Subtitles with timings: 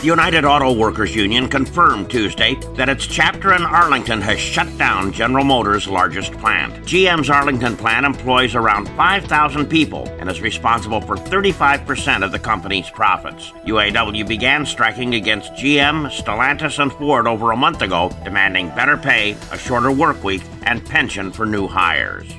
[0.00, 5.12] The United Auto Workers Union confirmed Tuesday that its chapter in Arlington has shut down
[5.12, 6.72] General Motors' largest plant.
[6.86, 12.88] GM's Arlington plant employs around 5,000 people and is responsible for 35% of the company's
[12.88, 13.50] profits.
[13.66, 19.32] UAW began striking against GM, Stellantis, and Ford over a month ago, demanding better pay,
[19.52, 22.32] a shorter work week, and pension for new hires.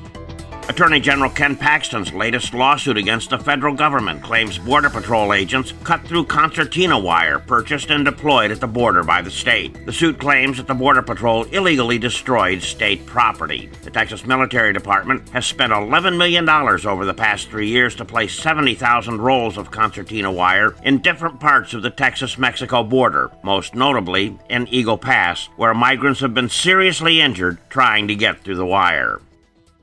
[0.70, 6.02] Attorney General Ken Paxton's latest lawsuit against the federal government claims Border Patrol agents cut
[6.04, 9.86] through concertina wire purchased and deployed at the border by the state.
[9.86, 13.70] The suit claims that the Border Patrol illegally destroyed state property.
[13.82, 18.34] The Texas Military Department has spent $11 million over the past three years to place
[18.34, 24.38] 70,000 rolls of concertina wire in different parts of the Texas Mexico border, most notably
[24.50, 29.20] in Eagle Pass, where migrants have been seriously injured trying to get through the wire.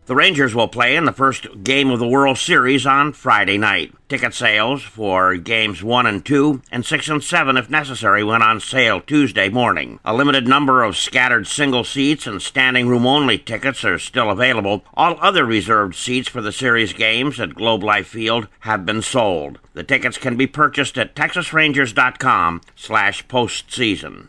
[0.08, 3.92] The Rangers will play in the first game of the World Series on Friday night.
[4.08, 8.58] Ticket sales for games 1 and 2 and 6 and 7 if necessary went on
[8.58, 10.00] sale Tuesday morning.
[10.06, 14.82] A limited number of scattered single seats and standing room only tickets are still available.
[14.94, 19.58] All other reserved seats for the series games at Globe Life Field have been sold.
[19.74, 24.28] The tickets can be purchased at texasrangers.com slash postseason.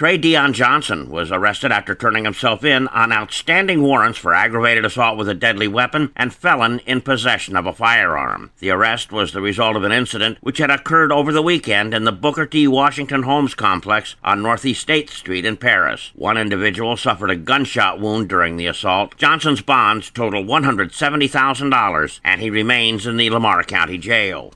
[0.00, 5.18] Trey Dion Johnson was arrested after turning himself in on outstanding warrants for aggravated assault
[5.18, 8.50] with a deadly weapon and felon in possession of a firearm.
[8.60, 12.04] The arrest was the result of an incident which had occurred over the weekend in
[12.04, 12.66] the Booker T.
[12.66, 16.12] Washington Homes complex on Northeast State Street in Paris.
[16.14, 19.18] One individual suffered a gunshot wound during the assault.
[19.18, 24.54] Johnson's bonds total $170,000 and he remains in the Lamar County Jail.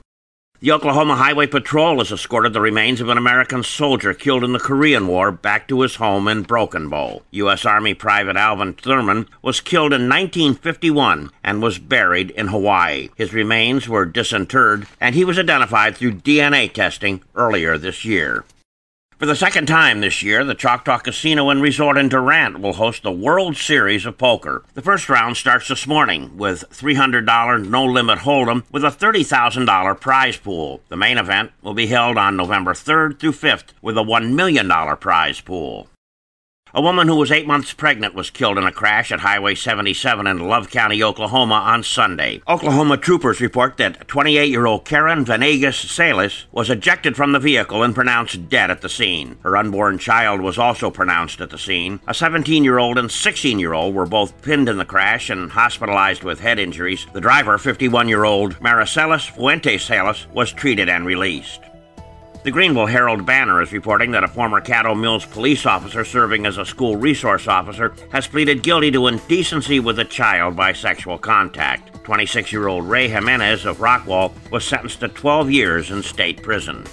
[0.61, 4.59] The Oklahoma Highway Patrol has escorted the remains of an American soldier killed in the
[4.59, 7.23] Korean War back to his home in Broken Bow.
[7.31, 7.65] U.S.
[7.65, 13.09] Army Private Alvin Thurman was killed in 1951 and was buried in Hawaii.
[13.17, 18.45] His remains were disinterred, and he was identified through DNA testing earlier this year.
[19.17, 23.01] For the second time this year, the Choctaw Casino and Resort in Durant will host
[23.01, 24.65] the World Series of Poker.
[24.73, 30.35] The first round starts this morning with $300 no limit hold'em with a $30,000 prize
[30.35, 30.81] pool.
[30.89, 34.69] The main event will be held on November 3rd through 5th with a $1 million
[34.97, 35.87] prize pool.
[36.75, 40.27] A woman who was eight months pregnant was killed in a crash at Highway 77
[40.27, 42.41] in Love County, Oklahoma on Sunday.
[42.49, 47.81] Oklahoma troopers report that 28 year old Karen Venegas Salas was ejected from the vehicle
[47.81, 49.37] and pronounced dead at the scene.
[49.43, 52.01] Her unborn child was also pronounced at the scene.
[52.07, 55.49] A 17 year old and 16 year old were both pinned in the crash and
[55.49, 57.07] hospitalized with head injuries.
[57.13, 61.61] The driver, 51 year old Maricelis Fuentes Salas, was treated and released.
[62.45, 66.59] The Greenville Herald Banner is reporting that a former Caddo Mills police officer serving as
[66.59, 72.03] a school resource officer has pleaded guilty to indecency with a child by sexual contact.
[72.03, 76.85] 26 year old Ray Jimenez of Rockwall was sentenced to 12 years in state prison.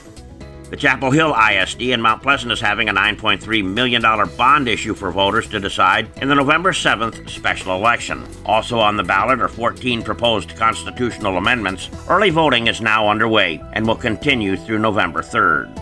[0.73, 4.01] The Chapel Hill ISD in Mount Pleasant is having a $9.3 million
[4.39, 8.27] bond issue for voters to decide in the November 7th special election.
[8.47, 11.91] Also on the ballot are 14 proposed constitutional amendments.
[12.09, 15.79] Early voting is now underway and will continue through November 3rd.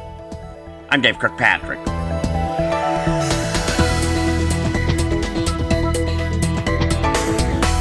[0.89, 1.78] I'm Dave Kirkpatrick.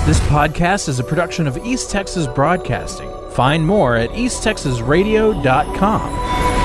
[0.06, 3.12] This podcast is a production of East Texas Broadcasting.
[3.32, 6.59] Find more at easttexasradio.com.